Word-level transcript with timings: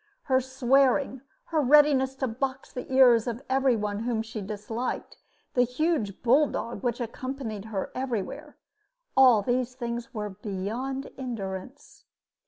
Her 0.23 0.41
swearing, 0.41 1.21
her 1.53 1.61
readiness 1.61 2.15
to 2.15 2.27
box 2.27 2.73
the 2.73 2.91
ears 2.91 3.27
of 3.27 3.43
every 3.47 3.75
one 3.75 3.99
whom 3.99 4.23
she 4.23 4.41
disliked, 4.41 5.15
the 5.53 5.61
huge 5.61 6.23
bulldog 6.23 6.81
which 6.81 6.99
accompanied 6.99 7.65
her 7.65 7.91
everywhere 7.93 8.57
all 9.15 9.43
these 9.43 9.75
things 9.75 10.11
were 10.11 10.31
beyond 10.31 11.11
endurance. 11.19 12.05